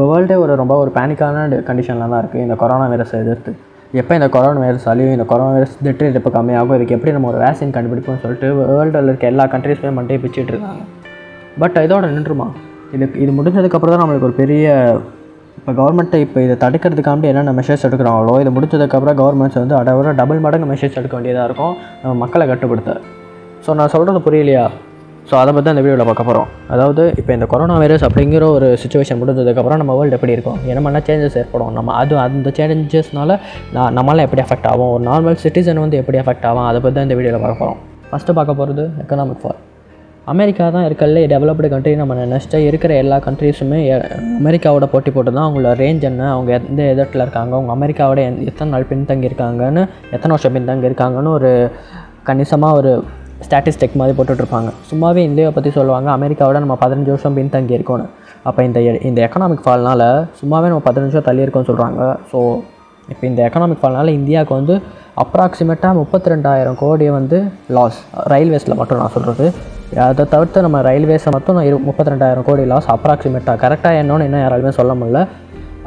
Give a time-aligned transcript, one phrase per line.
[0.00, 3.50] இப்போ வேர்ல்டே ஒரு ரொம்ப ஒரு பேனிக்கான கண்டிஷனில் தான் இருக்குது இந்த கொரோனா வைரஸை எதிர்த்து.
[4.00, 7.28] எப்போ இந்த கொரோனா வைரஸ் அழியும் இந்த கொரோனா வைரஸ் திட்டு ரேட் எப்போ கம்மியாகும் இதுக்கு எப்படி நம்ம
[7.32, 10.82] ஒரு வேக்சின் கண்டுபிடிப்போம்னு சொல்லிட்டு வேர்ல்டில் இருக்க எல்லா கண்ட்ரீஸுமே மண்டே பிச்சுட்டு இருக்காங்க.
[11.62, 12.48] பட் இதோட நின்றுமா?
[12.96, 14.74] இது இது முடிஞ்சதுக்கப்புறம் தான் நம்மளுக்கு ஒரு பெரிய
[15.58, 20.70] இப்போ கவர்மெண்ட்டை இப்போ இதை தடுக்கிறதுக்காண்டி என்னென்ன மெஷர்ஸ் எடுக்கிறாங்களோ இது முடிச்சதுக்கப்புறம் கவர்மெண்ட்ஸ் வந்து அடவரை டபுள் மடங்கு
[20.74, 21.74] மெஷர்ஸ் எடுக்க வேண்டியதாக இருக்கும்.
[22.04, 23.00] நம்ம மக்களை கட்டுப்படுத்த.
[23.66, 24.64] ஸோ நான் சொல்கிறது புரியலையா?
[25.28, 29.18] ஸோ அதை பற்றி அந்த வீடியோவில் பார்க்க போகிறோம் அதாவது இப்போ இந்த கொரோனா வைரஸ் அப்படிங்கிற ஒரு சுச்சுவேஷன்
[29.20, 30.58] முடிஞ்சதுக்கப்புறம் நம்ம வேர்ல்டு எப்படி இருக்கும்?
[30.70, 31.72] என்னமெல்லாம் சேஞ்சஸ் ஏற்படும்?
[31.78, 33.36] நம்ம அது அந்த சேஞ்சஸ்னால
[33.76, 34.90] நான் நம்மளால் எப்படி அஃபெக்ட் ஆகும்?
[34.94, 37.80] ஒரு நார்மல் சிட்டிசன் வந்து எப்படி அஃபெக்ட் ஆகும் அதை பற்றி இந்த வீடியோவில் பார்க்க போகிறோம்
[38.10, 39.60] ஃபஸ்ட்டு பார்க்க போகிறது எக்கனாமிக் ஃபால்
[40.32, 43.78] அமெரிக்கா தான் இருக்கல டெவலப்டு கண்ட்ரி நம்ம நினச்சிட்டா இருக்கிற எல்லா கண்ட்ரீஸுமே
[44.40, 46.22] அமெரிக்காவோட போட்டி போட்டு தான் அவங்களோட ரேஞ்ச் என்ன?
[46.34, 47.52] அவங்க எந்த எதிர்ட்டில் இருக்காங்க?
[47.58, 49.84] அவங்க அமெரிக்காவோட எத்தனை நாள் பின்தங்கி இருக்காங்கன்னு
[50.16, 51.50] எத்தனை வருஷம் பின்தங்கி இருக்காங்கன்னு ஒரு
[52.28, 52.92] கணிசமாக ஒரு
[53.40, 54.70] ஸ்டாட்டிஸ்டிக் மாதிரி போட்டுட்ருப்பாங்க.
[54.90, 58.06] சும்மாவே இந்தியாவை பற்றி சொல்லுவாங்க அமெரிக்காவோட நம்ம பதினஞ்சு வருஷம் பின்தங்கி இருக்கோன்னு
[58.42, 60.06] அப்போ இந்த எ- இந்த எக்கனாமிக் ஃபால்னால்
[60.40, 62.38] சும்மாவே நம்ம பதினஞ்சு வருஷம் தள்ளி இருக்கோம்னு சொல்கிறாங்க ஸோ
[63.08, 64.74] இப்போ இந்த எக்கனாமிக் ஃபால்னால் இந்தியாவுக்கு வந்து
[65.16, 69.46] அப்ராக்சிமேட்டாக முப்பத்தி ரெண்டாயிரம் கோடியை வந்து லாஸ் ரயில்வேஸில் மட்டும் நான் சொல்கிறது
[70.02, 74.42] அதை தவிர்த்து நம்ம ரயில்வேஸை மட்டும் நான் இரு முப்பத்தி ரெண்டாயிரம் கோடி லாஸ் அப்ராக்சிமேட்டாக கரெக்டாக என்னன்னு இன்னும்
[74.42, 75.20] யாராலுமே சொல்ல முடியல.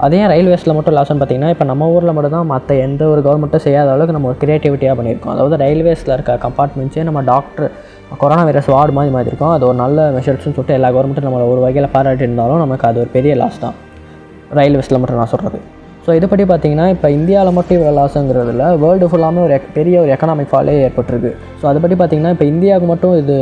[0.04, 3.64] அதே ஏன் ரயில்வேஸில் மட்டும் லாஸ்ன்னு பார்த்தீங்கன்னா இப்போ நம்ம ஊரில் மட்டும் தான் மற்ற எந்த ஒரு கவர்மெண்ட்டும்
[3.66, 5.34] செய்யாத அளவுக்கு நம்ம கிரியேட்டிவிட்டியாக பண்ணியிருக்கோம்.
[5.36, 7.68] அதாவது ரயில்வேஸில் இருக்க கம்பார்ட்மெண்ட்ஸே நம்ம டாக்டர்
[8.20, 11.62] கொரோனா வைரஸ் வார்டு மாதிரி மாதிரி இருக்கும் அது ஒரு நல்ல மெஷர்ஸ்னு சொல்லிட்டு எல்லா கவர்மெண்ட்டும் நம்மளை ஒரு
[11.62, 13.78] வகையில் பாராட்டி இருந்தாலும் நமக்கு அது ஒரு பெரிய லாஸ் தான்.
[14.52, 15.60] ரயில்வேஸில் மட்டும் நான் சொல்கிறது
[16.06, 20.52] ஸோ இதுபடி பார்த்தீங்கன்னா இப்போ இந்தியாவில் மட்டும் இவ்வளோ லாஸுங்கிறதுல வேர்ல்டு ஃபுல்லாமே ஒரு எக்- பெரிய ஒரு எக்கனாமிக்
[20.52, 21.32] ஃபாலே ஏற்பட்டிருக்கு.
[21.60, 23.36] ஸோ அதுபடி பார்த்தீங்கன்னா இப்போ இந்தியாவுக்கு மட்டும் இது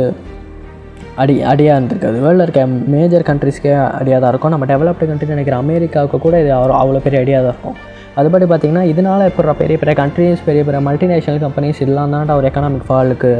[1.22, 2.60] அடி அடியாக இருந்திருக்காது வேர்ல்டில் இருக்க
[2.94, 4.52] மேஜர் கண்ட்ரிஸ்க்கே அடியாக தான் இருக்கும்.
[4.54, 7.76] நம்ம டெவலப்டு கண்ட்ரி நினைக்கிற அமெரிக்காவுக்கு கூட இது அவ்வளோ அவ்வளோ பெரிய அடியாக தான் இருக்கும்.
[8.20, 12.86] அதுபடி பார்த்தீங்கன்னா இதனால் இப்போ பெரிய பெரிய கண்ட்ரீஸ் பெரிய பெரிய மல்டிநேஷனல் கம்பெனிஸ் இல்லாம தான் ஒரு எக்கனாமிக்
[12.88, 13.32] ஃபாலுக்கு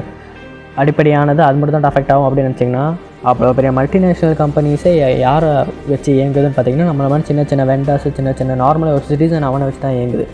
[0.83, 1.41] அடிப்படையானது.
[1.47, 2.85] அது மட்டும் தான் அஃபெக்ட் ஆகும் அப்படின்னு நினச்சிங்கன்னா
[3.31, 4.93] அவ்வளோ பெரிய மல்டிநேஷனல் கம்பெனிஸே
[5.27, 5.51] யாரை
[5.91, 9.83] வச்சு இயங்குதுன்னு பார்த்தீங்கன்னா நம்மள மாதிரி சின்ன சின்ன வெண்டர்ஸ் சின்ன சின்ன நார்மலாக ஒரு சிட்டிசன் அவனை வச்சு
[9.87, 10.27] தான் இயங்குது.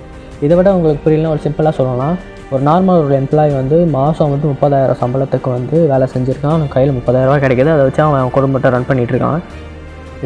[0.46, 2.16] இதை விட உங்களுக்கு புரியலன்னா ஒரு சிம்பிளாக சொல்லலாம்.
[2.52, 6.52] ஒரு நார்மல் ஒரு எம்ப்ளாயி வந்து மாதம் வந்து முப்பதாயிரம் சம்பளத்துக்கு வந்து வேலை செஞ்சுருக்கான்.
[6.54, 7.70] அவனுக்கு கையில் முப்பதாயிரரூவா கிடைக்கிது.
[7.74, 9.66] அதை வச்சு அவன் குடும்பத்தை ரன் பண்ணிகிட்ருக்கான் இருக்கான்.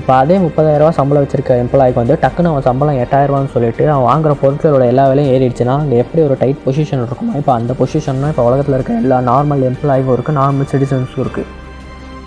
[0.00, 4.84] இப்போ அதே முப்பதாயிரரூவா சம்பளம் வச்சிருக்க எம்ப்ளாய்க்கு வந்து டக்குன்னு அவன் சம்பளம் எட்டாயிரரூவான்னு சொல்லிட்டு அவன் வாங்குற பொருட்களோட
[4.93, 8.94] எல்லா வேலையும் ஏறிடுச்சுன்னா அங்கே எப்படி ஒரு டைட் பொசிஷன் இருக்குமோ இப்போ அந்த பொசிஷன்னா இப்போ உலகத்தில் இருக்க
[9.03, 11.50] எல்லா நார்மல் எம்ப்ளாய்க்கும் இருக்குது நார்மல் சிட்டிசன்ஸும் இருக்குது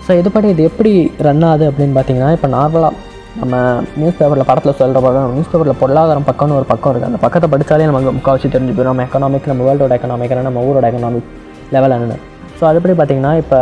[0.06, 0.92] ஸோ இதுபடி இது எப்படி
[1.28, 2.94] ரன் ஆகுது அப்படின்னு பார்த்தீங்கன்னா இப்போ நார்மலாக
[3.40, 3.54] நம்ம
[4.00, 7.88] நியூஸ் பேப்பரில் படத்தில் சொல்கிற பக்கம் நியூஸ் பேப்பரில் பொருளாதாரம் பக்கம்னு ஒரு பக்கம் இருக்குது அந்த பக்கத்தை படித்தாலே
[7.90, 11.28] நமக்கு முக்கால்வாசி தெரிஞ்சு போயிடும் நம்ம எக்கனாமிக் நம்ம வேர்ல்டோட எக்கனாமிக் நம்ம ஊரோட எக்கனாமிக்
[11.74, 12.16] லெவல் என்னென்னு.
[12.58, 13.58] ஸோ அதுபடி பார்த்தீங்கன்னா இப்போ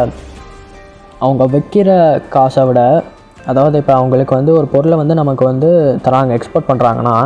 [1.25, 1.91] அவங்க வைக்கிற
[2.35, 2.81] காசை விட
[3.51, 5.71] அதாவது இப்போ அவங்களுக்கு வந்து ஒரு பொருளை வந்து நமக்கு வந்து
[6.05, 7.17] தராங்க எக்ஸ்போர்ட் பண்ணுறாங்கன்னா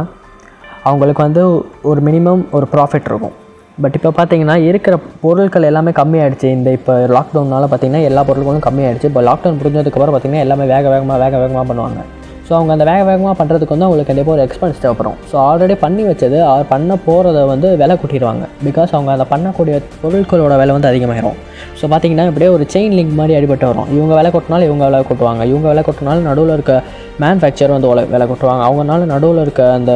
[0.88, 1.42] அவங்களுக்கு வந்து
[1.90, 3.34] ஒரு மினிமம் ஒரு ப்ராஃபிட் இருக்கும்.
[3.82, 4.94] பட் இப்போ பார்த்தீங்கன்னா இருக்கிற
[5.24, 6.48] பொருட்கள் எல்லாமே கம்மியாயிடுச்சு.
[6.56, 9.10] இந்த இப்போ லாக்டவுனால் பார்த்தீங்கன்னா எல்லா பொருட்களும் கம்மியாயிடுச்சு.
[9.10, 12.00] இப்போ லாக்டவுன் முடிஞ்சதுக்கப்புறம் பார்த்தீங்கன்னா எல்லாமே வேக வேகமாக வேக வேகமாக பண்ணுவாங்க.
[12.48, 15.16] ஸோ அவங்க அந்த வேக வேகமாக பண்ணுறதுக்கு வந்து அவங்களுக்கு கண்டிப்பாக ஒரு எக்ஸ்பென்ஸ் தேவைப்படும்.
[15.30, 18.44] ஸோ ஆல்ரெடி பண்ணி வச்சது அவர் பண்ண போகிறத வந்து விலை கூட்டிடுவாங்க.
[18.66, 21.36] பிகாஸ் அவங்க அதை பண்ணக்கூடிய பொருட்களோட விலை வந்து அதிகமாகிடும்
[21.80, 23.88] ஸோ பார்த்தீங்கன்னா இப்படியே ஒரு செயின் லிங்க் மாதிரி அடிபட்டு வரும்.
[23.96, 25.42] இவங்க விலை கொட்டினாலும் இவங்க விலை கொட்டுவாங்க.
[25.52, 26.76] இவங்க விலை கொட்டினாலும் நடுவில் இருக்க
[27.24, 28.62] மேனுஃபேக்சர் வந்து விலை கொட்டுவாங்க.
[28.68, 29.94] அவங்கனால நடுவில் இருக்க அந்த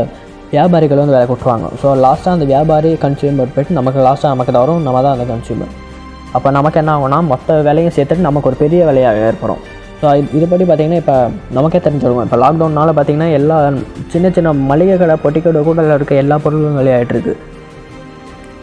[0.54, 1.69] வியாபாரிகள் வந்து விலை கொட்டுவாங்க.
[1.82, 5.72] ஸோ லாஸ்ட்டாக அந்த வியாபாரி கன்சியூமர் போயிட்டு நமக்கு லாஸ்ட்டாக நமக்கு தான் வரும் நம்ம தான் அந்த கன்சியூமர்
[6.36, 9.62] அப்போ நமக்கு என்ன ஆகும்னா மொத்த விலையும் சேர்த்துட்டு நமக்கு ஒரு பெரிய விலையாக ஏற்படும்.
[10.02, 11.16] ஸோ இது இதுபடி பார்த்திங்கன்னா இப்போ
[11.56, 12.26] நமக்கே தெரிஞ்சிருக்கும்.
[12.28, 13.56] இப்போ லாக்டவுன்னால் பார்த்திங்கன்னா எல்லா
[14.12, 17.34] சின்ன சின்ன மளிகை கடை பொட்டிக்கடை கூட இருக்க எல்லா பொருளும் விலையாயிட்டு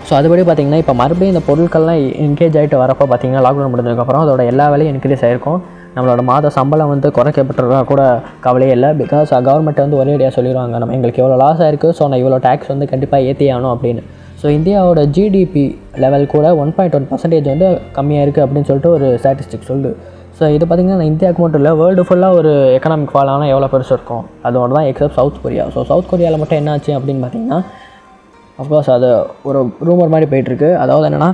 [0.08, 4.66] ஸோ அதுபடி பார்த்திங்கன்னா இப்போ மறுபடியும் இந்த பொருட்கள்லாம் என்கேஜ் ஆகிட்டு வரப்போ பார்த்திங்கன்னா லாக்டவுன் முடிஞ்சதுக்கப்புறம் அதோட எல்லா
[4.74, 5.60] வேலையும் இன்க்ரீஸ் ஆகிருக்கும்
[5.96, 8.02] நம்மளோட மாத சம்பளம் வந்து குறைக்கப்பட்டுறதா கூட
[8.46, 8.90] கவலையே இல்லை.
[9.02, 12.88] பிகாஸ் கவர்மெண்ட் வந்து ஒரேடியாக சொல்லிடுவாங்க நம்ம எங்களுக்கு இவ்வளோ லாஸ் ஆயிருக்கு ஸோ நான் இவ்வளோ டேக்ஸ் வந்து
[12.92, 14.04] கண்டிப்பாக ஏற்றி ஆகணும் அப்படின்னு.
[14.42, 15.66] ஸோ இந்தியாவோட ஜிடிபி
[16.04, 19.92] லெவல் கூட ஒன் பாயிண்ட் ஒன் பர்சன்டேஜ் வந்து கம்மியாக இருக்குது அப்படின்னு சொல்லிட்டு ஒரு ஸ்டாட்டிஸ்டிக் சொல்லுது.
[20.40, 24.24] ஸோ இது பார்த்திங்கன்னா இந்தியாவுக்கு மட்டும் இல்லை வேர்ல்டு ஃபுல்லாக ஒரு எக்கனாமிக் ஃபால் ஆனால் எவ்வளோ பெருசு இருக்கும்?
[24.48, 27.60] அதோட தான் except South Korea so South கொரியாவில் மட்டும் என்ன ஆச்சு அப்படின்னு பார்த்தீங்கன்னா
[28.62, 29.10] அஃப்கோர்ஸ் அது
[29.50, 31.30] ஒரு ரூமர் மாதிரி போயிட்டுருக்கு அதாவது என்னென்னா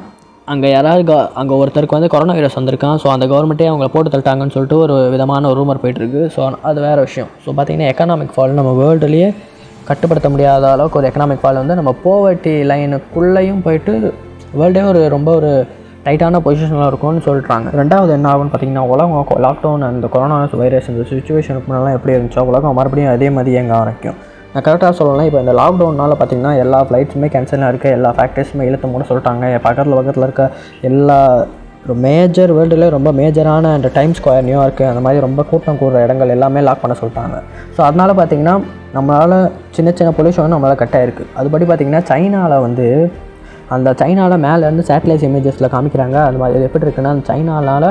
[0.53, 2.97] அங்கே யாராவது அங்கே ஒருத்தருக்கு வந்து கொரோனா வைரஸ் வந்திருக்கான்.
[3.03, 7.05] ஸோ அந்த கவர்மெண்ட்டே அவங்கள போட்டு தள்ளிட்டாங்கன்னு சொல்லிட்டு ஒரு விதமான ஒரு ரூமர் போயிட்டுருக்கு ஸோ அது வேறு
[7.07, 7.29] விஷயம்.
[7.45, 9.29] ஸோ பார்த்தீங்கன்னா எக்கனாமிக் ஃபால் நம்ம வேர்ல்டுலேயே
[9.89, 13.93] கட்டுப்படுத்த முடியாத அளவுக்கு ஒரு எக்கனாமிக் ஃபால் வந்து நம்ம போவர்ட்டி லைனுக்குள்ளேயும் போயிட்டு
[14.61, 15.51] வேர்ல்டே ஒரு ரொம்ப ஒரு
[16.05, 21.67] டைட்டான பொசிஷனில் இருக்கும்னு சொல்கிறாங்க ரெண்டாவது என்ன ஆகும்னு பார்த்தீங்கன்னா உலகம் லாக்டவுன் அந்த கொரோனா வைரஸ் இந்த சுச்சுவேஷனுக்கு
[21.69, 24.17] முன்னெல்லாம் எப்படி இருந்துச்சோ உலகம் மறுபடியும் அதே மாதிரி இயங்க ஆரம்பிக்கும்.
[24.53, 29.05] நான் கரெக்டாக சொல்லலாம் இப்போ இந்த லாக்டவுனால் பார்த்தீங்கன்னா எல்லா ஃப்ளைட்ஸுமே கேன்சலாக இருக்குது எல்லா ஃபேக்ட்ரிஸுமே இழுத்து மூட
[29.09, 29.45] சொல்லிட்டாங்க.
[29.65, 30.45] பக்கத்தில் பக்கத்தில் இருக்க
[30.89, 31.19] எல்லா
[31.85, 36.33] ஒரு மேஜர் வேர்ல்டுலேயே ரொம்ப மேஜரான அந்த டைம் ஸ்கொயர் நியூயார்க்கு அந்த மாதிரி ரொம்ப கூட்டம் கூடுற இடங்கள்
[36.35, 37.37] எல்லாமே லாக் பண்ண சொல்லிட்டாங்க.
[37.75, 38.55] ஸோ அதனால் பார்த்தீங்கன்னா
[38.97, 39.37] நம்மளால்
[39.77, 41.25] சின்ன சின்ன பொல்யூஷன் நம்மளால் கட் ஆயிருக்கு.
[41.41, 42.87] அதுபடி பார்த்தீங்கன்னா சைனாவில் வந்து
[43.75, 46.17] அந்த சைனாவில் மேலேருந்து சேட்டலைட் இமேஜஸில் காமிக்கிறாங்க.
[46.27, 47.87] அது மாதிரி எப்படி இருக்குன்னா அந்த சைனாலால்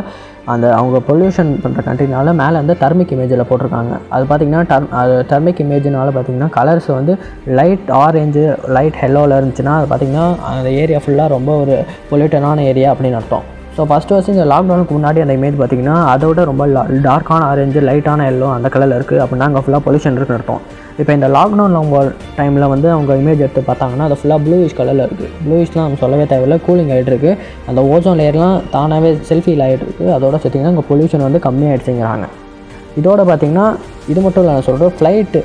[0.53, 3.95] அந்த அவங்க பொல்யூஷன் பண்ணுற கண்ட்ரினால மேலே வந்து டர்மிக் இமேஜில் போட்டிருக்காங்க.
[4.15, 7.15] அது பார்த்திங்கன்னா டர் அது டர்மிக் இமேஜினால் பார்த்திங்கன்னா கலர்ஸ் வந்து
[7.61, 8.45] லைட் ஆரஞ்சு
[8.79, 11.77] லைட் ஹெல்லோவில் இருந்துச்சுன்னா அது பார்த்திங்கன்னா அந்த ஏரியா ஃபுல்லாக ரொம்ப ஒரு
[12.13, 13.47] பொல்யூட்டனான ஏரியா அப்படின்னு அர்த்தம்.
[13.77, 16.65] ஸோ ஃபஸ்ட்டு ஃபஸ்ட்டு இந்த லாக்டவுனுக்கு முன்னாடி அந்த இமேஜ் பார்த்திங்கன்னா அதோட ரொம்ப
[17.07, 20.61] டார்க்கான ஆரஞ்சு லைட்டான எல்லோ அந்த கலரில் இருக்குது அப்படின்னா அங்கே ஃபுல்லாக பொல்யூஷன் இருக்குன்னு அர்த்தம்.
[21.01, 21.99] இப்போ இந்த லாக்டவுனில் அவங்க
[22.37, 26.59] டைமில் வந்து அவங்க இமேஜ் எடுத்து பார்த்தாங்கன்னா அது ஃபுல்லாக ப்ளூயிஷ் கலரில் இருக்குது ப்ளூயிஷ்லாம் நம்ம சொல்லவே தேவையில்லை.
[26.67, 27.33] கூலிங் ஆகிட்டுருக்கு
[27.71, 32.29] அந்த ஓசோன் லேயர்லாம் தானாகவே செல்ஃபியில் ஆகிட்டு இருக்குது அதோட சேர்த்திங்கன்னா அங்கே பொல்யூஷன் வந்து கம்மியாகிடுச்சுங்கிறாங்க
[33.01, 33.67] இதோட பார்த்திங்கன்னா
[34.13, 35.43] இது மட்டும் இல்லை நான் சொல்கிறேன் ஃப்ளைட்டு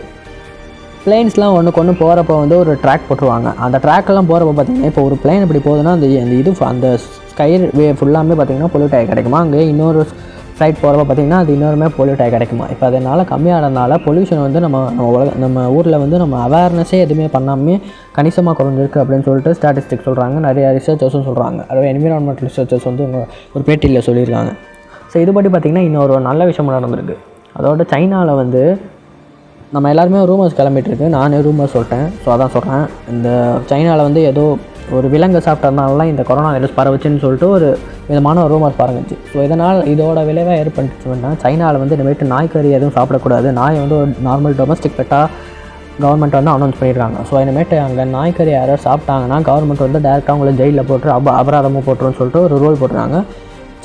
[1.09, 3.50] பிளேன்ஸ்லாம் ஒன்றுக்கு ஒன்று போகிறப்ப வந்து ஒரு ட்ராக் போட்டுருவாங்க.
[3.65, 6.07] அந்த ட்ராக்கெல்லாம் போகிறப்ப பார்த்தீங்கன்னா இப்போ ஒரு பிளேன் இப்படி போகுதுன்னா அந்த
[6.39, 6.88] இது அந்த
[7.29, 7.47] ஸ்கை
[7.77, 9.39] வே ஃபுல்லாமே பார்த்தீங்கன்னா பொல்யூட் ஆகி கிடைக்குமா?
[9.45, 10.01] அங்கே இன்னொரு
[10.57, 12.65] ஃப்ளைட் போகிறப்ப பார்த்தீங்கன்னா அது இன்னொருமே பொல்யூட் ஆகி கிடைக்குமா?
[12.73, 17.75] இப்போ அதனால் கம்மியானதுனால பொல்யூஷன் வந்து நம்ம நம்ம உலக நம்ம ஊரில் வந்து நம்ம அவேர்னஸே எதுவுமே பண்ணாமே
[18.17, 23.06] கணிசமாக குறைஞ்சிருக்கு அப்படின்னு சொல்லிட்டு ஸ்டாட்டிஸ்டிக் சொல்கிறாங்க நிறைய ரிசர்ச்சர்ஸும் சொல்கிறாங்க அதாவது என்விரான்மெண்ட் ரிசர்ச்சர்ஸ் வந்து
[23.56, 24.53] ஒரு பேட்டியில் சொல்லியிருக்காங்க.
[25.13, 27.17] ஸோ இதுபடி பார்த்திங்கன்னா இன்னொரு நல்ல விஷயம் நடந்திருக்கு.
[27.59, 28.63] அதோட சைனாவில் வந்து
[29.74, 31.07] நம்ம எல்லாருமே ரூமர்ஸ் கிளம்பிட்டுருக்கு.
[31.16, 32.07] நானே ரூமர்ஸ் சொல்லிட்டேன்.
[32.21, 33.30] ஸோ அதான் சொல்கிறேன் இந்த
[33.69, 34.44] சைனாவில் வந்து ஏதோ
[34.98, 37.68] ஒரு விலங்கு சாப்பிட்டதுனாலலாம் இந்த கொரோனா வைரஸ் பரவுச்சுன்னு சொல்லிட்டு ஒரு
[38.07, 43.48] விதமான ஒரு ரூமர் பரவுச்சு ஸோ இதனால் இதோட விளைவாக ஏற்பட்டுச்சுன்னா சைனாவில் வந்து இனிமேட்டு நாய்க்கறி எதுவும் சாப்பிடக்கூடாது.
[43.60, 45.27] நாய் வந்து ஒரு நார்மல் டொமஸ்டிக் பெட்டாக
[46.04, 50.88] கவர்மெண்ட் வந்து அனௌன்ஸ் பண்ணிடுறாங்க ஸோ இனிமேட்டு அங்கே நாய்க்கறி யாராவது சாப்பிட்டாங்கன்னா கவர்மெண்ட் வந்து டேரெக்டாக அவங்கள ஜெயிலில்
[50.92, 53.19] போட்டு அப அபராதமும் போட்டுருன்னு சொல்லிட்டு ஒரு ரூல் போட்டுருக்காங்க.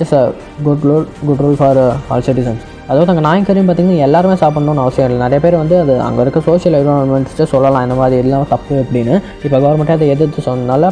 [0.01, 0.25] It's a
[0.69, 1.81] good rule good rule for
[2.15, 5.23] all citizens அதாவது அங்கே நாய்க்கறியும் பார்த்தீங்கன்னா எல்லாருமே சாப்பிட்ணுன்னு அவசியம் இல்லை.
[5.27, 9.17] நிறைய பேர் வந்து அது அங்கே இருக்க சோஷியல் என்வரான்மெண்ட்ஸ்ட்டு சொல்லலாம் இந்த மாதிரி எல்லாம் தப்பு அப்படின்னு.
[9.45, 10.91] இப்போ கவர்மெண்ட்டே அதை எதிர்த்து சொன்னதுனால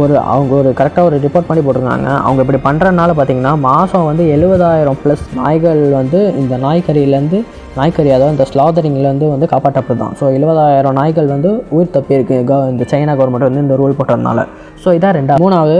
[0.00, 4.98] ஒரு அவங்க ஒரு கரெக்டாக ஒரு ரிப்போர்ட் பண்ணி போட்டிருக்காங்க அவங்க இப்படி பண்ணுறதுனால பார்த்தீங்கன்னா மாதம் வந்து எழுபதாயிரம்
[5.02, 7.40] ப்ளஸ் நாய்கள் வந்து இந்த நாய்க்கறியிலேருந்து
[7.76, 12.44] நாய்க்கறி அதாவது இந்த ஸ்லாதரிங்லேருந்து வந்து காப்பாற்றப்படுதான் ஸோ எழுபதாயிரம் நாய்கள் வந்து உயிர் தப்பியிருக்கு.
[12.44, 14.46] க இந்த சைனா கவர்மெண்ட் வந்து இந்த ரூல் போட்டதுனால.
[14.84, 15.42] ஸோ இதான் ரெண்டாவது.
[15.44, 15.76] மூணாவது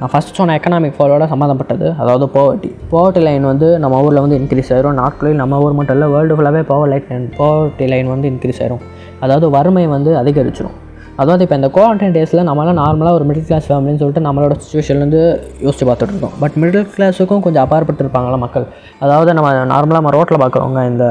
[0.00, 1.86] நான் ஃபஸ்ட் சொன்ன எக்கனாமிக் ஃபாலோட சம்மந்தப்பட்டது.
[2.02, 4.98] அதாவது போவர்ட்டி போவர்ட்டி லைன் வந்து நம்ம ஊரில் வந்து இன்க்ரீஸ் ஆயிரும்.
[5.02, 8.84] நாட்களில் நம்ம ஊர் மட்டும் இல்லை வேர்ல்டு ஃபுல்லாகவே power light line poverty line வந்து இன்க்ரீஸ் ஆயிரும்.
[9.24, 10.76] அதாவது வறுமை வந்து அதிகரிச்சிடும்
[11.22, 15.22] அதாவது இப்போ இந்த குவாரண்டைன் டேஸில் நம்மளாம் நார்மலாக ஒரு மிடில் கிளாஸ் ஃபேமிலின்னு சொல்லிட்டு நம்மளோட சுச்சுவேஷன்லேருந்து
[15.64, 18.66] யோசிச்சு பார்த்துட்டு இருக்கோம் பட் மிடில் கிளாஸுக்கும் கொஞ்சம் அப்பாற்பட்டு இருப்பாங்களா மக்கள்.
[19.04, 21.06] அதாவது நம்ம நார்மலாக நம்ம ரோட்டில் பார்க்குறவங்க இந்த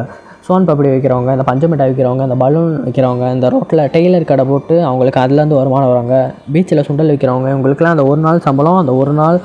[0.47, 5.19] சோன் பப்படி விற்கிறவங்க இந்த பஞ்சமிட்டாய் விற்கிறவங்க இந்த பலூன் விற்கிறவங்க இந்த ரோட்டில் டெய்லர் கடை போட்டு அவங்களுக்கு
[5.23, 6.17] அதுலேருந்து வருமானம் வராங்க
[6.55, 9.39] பீச்சில் சுண்டல் விற்கிறவங்க இவங்களுக்குலாம் அந்த ஒரு நாள் சம்பளம் அந்த ஒரு நாள்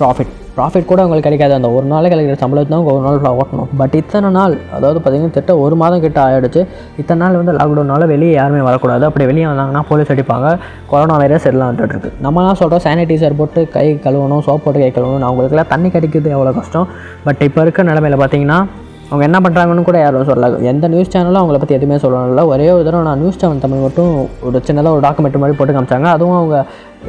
[0.00, 1.54] ப்ராஃபிட் ப்ராஃபிட் கூட அவங்களுக்கு கிடைக்காது.
[1.58, 3.70] அந்த ஒரு நாள் கிடைக்கிற சம்பளத்தை தான் ஒரு நாள் ஓட்டணும்.
[3.80, 6.62] பட் இத்தனை நாள் அதாவது பார்த்திங்கன்னா திட்ட ஒரு மாதம் கிட்ட ஆகிடுச்சு
[7.00, 9.04] இத்தனை நாள் வந்து லாக்டவுனால் வெளியே யாருமே வரக்கூடாது.
[9.08, 10.50] அப்படி வெளியே வந்தாங்கன்னா போலீஸ் அடிப்பாங்க.
[10.90, 12.12] கொரோனா வைரஸ் எல்லாம் வந்துட்டு இருக்கு.
[12.26, 16.88] நம்மலாம் சொல்கிறோம் சானிடைசர் போட்டு கை கழுவணும் சோப் போட்டு கை கழுவணும் அவங்களுக்குலாம் தண்ணி கிடைக்கிறது எவ்வளோ கஷ்டம்.
[17.28, 18.60] பட் இப்போ இருக்க நிலமையில பார்த்தீங்கன்னா
[19.10, 20.58] அவங்க என்ன பண்ணுறாங்கன்னு கூட யாரும் சொல்லல.
[20.72, 22.42] எந்த நியூஸ் சேனலும் அவங்கள பற்றி எதுவுமே சொல்லல.
[22.52, 24.12] ஒரே ஒரு தடவை நான் நியூஸ் சேனல் தமிழ் மட்டும்
[24.48, 26.08] ஒரு சின்னதாக ஒரு டாக்குமெண்ட் மாதிரி போட்டு காமிச்சாங்க.
[26.16, 26.58] அதுவும் அவங்க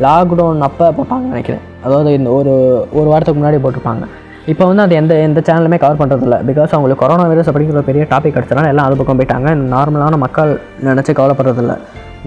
[0.05, 1.63] லாக்டவுன் அப்போ போட்டாங்க நினைக்கிறேன்.
[1.85, 2.53] அதாவது இந்த ஒரு
[2.99, 4.07] ஒரு வாரத்துக்கு முன்னாடி போட்டிருப்பாங்க.
[4.51, 8.05] இப்போ வந்து அது எந்த எந்த சேனலுமே கவர் பண்ணுறதில்ல பிகாஸ் அவங்களுக்கு கொரோனா வைரஸ் அப்படிங்கிற ஒரு பெரிய
[8.13, 9.51] டாபிக் கிடச்சனால எல்லாம் அது பக்கம் போயிட்டாங்க.
[9.75, 10.51] நார்மலான மக்கள்
[10.89, 11.75] நினச்சி கவலைப்படுறதில்ல.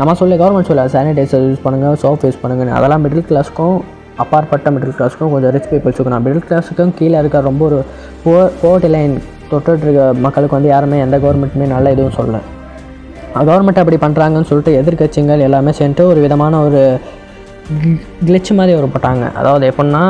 [0.00, 2.76] நம்ம சொல்லி கவர்மெண்ட் சொல்ல சானிடைசர் யூஸ் பண்ணுங்கள் சோப் யூஸ் பண்ணுங்கன்னு.
[2.78, 3.76] அதெல்லாம் மிடில் கிளாஸ்க்கும்
[4.22, 7.78] அப்பாற்பட்ட மிடில் கிளாஸுக்கும் கொஞ்சம் ரிச் பீப்புள்ஸுக்கும் நான் மிடில் கிளாஸுக்கும் கீழே இருக்க ரொம்ப ஒரு
[8.24, 9.14] போ போர்ட்டி லைன்
[9.54, 12.40] தொட்டுட்ருக்க மக்களுக்கு வந்து யாருமே எந்த கவர்மெண்ட்டுமே நல்ல எதுவும் சொல்லலை.
[13.48, 16.82] கவர்மெண்ட் அப்படி பண்ணுறாங்கன்னு சொல்லிட்டு எதிர்க்கட்சிகள் எல்லாமே சேர்ந்துட்டு ஒரு விதமான ஒரு
[18.26, 19.24] கிளிச்சு மாதிரி ஒரு போட்டாங்க.
[19.40, 20.02] அதாவது எப்படின்னா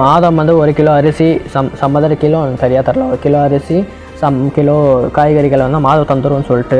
[0.00, 3.78] மாதம் வந்து ஒரு கிலோ அரிசி சம் சம்மதர கிலோ சரியாக தரல ஒரு கிலோ அரிசி
[4.22, 4.76] சம் கிலோ
[5.16, 6.78] காய்கறிகள் வந்து மாதம் தந்துரும்னு சொல்லிட்டு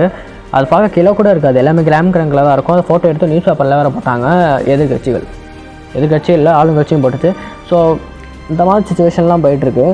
[0.57, 1.57] அது பார்க்க கிலோ கூட இருக்காது.
[1.63, 2.75] எல்லாமே கிராம் கணக்கில் தான் இருக்கும்.
[2.77, 4.27] அதை ஃபோட்டோ எடுத்து நியூஸ் பேப்பரில் வேறு போட்டாங்க
[4.75, 5.25] எதிர்க்கட்சிகள்.
[5.99, 7.31] எதிர்க்கட்சி இல்லை ஆளுங்கட்சியும் போட்டுச்சு
[7.71, 7.77] ஸோ
[8.53, 9.87] இந்த மாதிரி சுச்சுவேஷன்லாம் போயிட்டுருக்கு.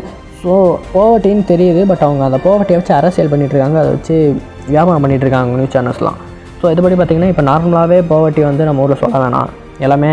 [0.43, 0.53] ஸோ
[0.93, 4.17] போவர்ட்டின்னு தெரியுது பட் அவங்க அந்த போவர்ட்டியை வச்சு அரசியல் பண்ணிட்டு இருக்காங்க அதை வச்சு
[4.69, 6.19] வியாபாரம் பண்ணிட்டு இருக்காங்க நியூஸ் சேனல்ஸ்லாம்
[6.61, 10.11] ஸோ இதுபடி பார்த்திங்கன்னா இப்போ நார்மலாகவே போவர்ட்டி வந்து நம்ம ஊரில் சொல்ல வேணாம் எல்லாமே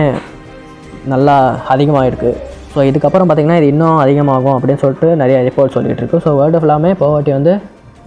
[1.06, 1.36] நல்லா
[1.68, 2.38] அதிகமாக இருக்குது
[2.74, 6.92] ஸோ இதுக்கப்புறம் பார்த்திங்கன்னா இது இன்னும் அதிகமாகும் அப்படின்னு சொல்லிட்டு நிறைய ரிப்போர்ட் சொல்லிகிட்டு இருக்கு ஸோ வேர்ல்டு ஃபுல்லாமே
[7.00, 7.54] போவர்ட்டி வந்து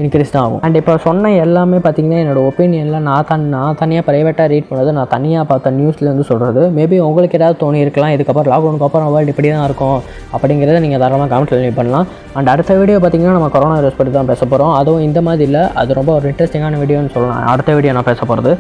[0.03, 0.61] இன்க்ரீஸ் தான் ஆகும்.
[0.67, 5.11] அண்ட் இப்போ சொன்ன எல்லாமே பார்த்திங்கன்னா என்னோடய ஒப்பீனியனில் நான் தன் நான் தனியாக ப்ரைவேட்டாக ரீட் பண்ணுறது நான்
[5.15, 8.13] தனியாக பார்த்த நியூஸ்லேருந்து சொல்கிறது மேபி உங்களுக்கு ஏதாவது தோணி இருக்கலாம்.
[8.17, 9.99] இதுக்கப்புறம் லாக்டவுனுக்கு அப்புறம் வேர்ல்டு இப்படி தான் இருக்கும்.
[10.35, 12.07] அப்படிங்கிறத நீங்கள் தாராளமாக கமெண்ட் லீவ் பண்ணலாம்.
[12.37, 15.65] அண்ட் அடுத்த வீடியோ பார்த்திங்கன்னா நம்ம கொரோனா வைரஸ் பற்றி தான் பேச போகிறோம் அதுவும் இந்த மாதிரி இல்லை.
[15.83, 17.43] அது ரொம்ப ஒரு இன்ட்ரெஸ்டிங்கான வீடியோன்னு சொல்லலாம்.
[17.55, 18.53] அடுத்த வீடியோ நான் பேச போகிறது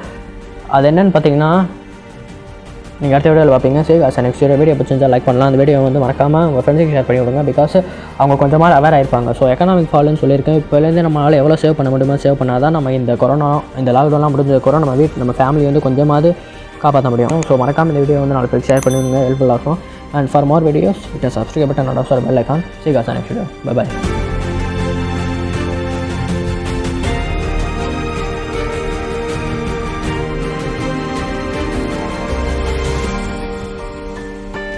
[0.76, 1.52] அது என்னென்னு பார்த்தீங்கன்னா
[3.02, 3.80] நீங்கள் அடுத்த வீடியோவில் பார்ப்பீங்க.
[3.87, 5.49] சரி அஸ் நெக்ஸ்ட் வீடியோ வீடியோ பிடிச்சிருந்தா லைக் பண்ணலாம்.
[5.50, 7.42] அந்த வீடியோ வந்து மறக்காமல் உங்கள் ஃப்ரெண்ட்ஸுக்கு ஷேர் பண்ணி விடுங்க.
[7.50, 7.75] பிகாஸ்
[8.21, 9.32] அவங்க கொஞ்சமாக அவேர் ஆயிருப்பாங்க.
[9.38, 10.59] ஸோ எக்கனாமிக் ஃபால்னு சொல்லியிருக்கேன்.
[10.62, 13.50] இப்போலேருந்து நம்மளால் எவ்வளோ சேவ் பண்ண முடியுமோ சேவ் பண்ணால் தான் நம்ம இந்த கொரோனா
[13.82, 16.30] இந்த லாக்டவுன்லாம் முடிஞ்சதுக்கப்புறம் நம்ம வீட் நம்ம ஃபேமிலி வந்து கொஞ்சமாவது
[16.85, 17.42] காப்பாற்ற முடியும்.
[17.49, 19.80] ஸோ மறக்காமல் இந்த வீடியோ வந்து நாலு பேருக்கு ஷேர் பண்ணிவிடுங்க ஹெல்ப்ஃபுல்லாக இருக்கும்
[20.18, 23.75] and for more videos it subscribe button note off bell icon சரி நெக்ஸ்ட் வீடியோ பை
[23.80, 24.12] பை